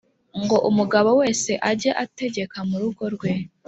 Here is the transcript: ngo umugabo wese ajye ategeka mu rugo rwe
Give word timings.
ngo 0.43 0.55
umugabo 0.69 1.09
wese 1.21 1.51
ajye 1.69 1.91
ategeka 2.03 2.57
mu 2.69 2.75
rugo 2.81 3.03
rwe 3.15 3.31